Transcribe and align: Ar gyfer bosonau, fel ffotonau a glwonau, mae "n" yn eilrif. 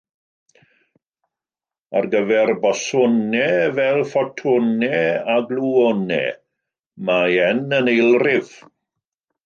Ar 1.99 2.07
gyfer 2.13 2.51
bosonau, 2.63 3.59
fel 3.81 4.01
ffotonau 4.09 5.23
a 5.35 5.39
glwonau, 5.53 6.35
mae 7.07 7.41
"n" 7.55 7.65
yn 7.83 7.95
eilrif. 7.97 8.55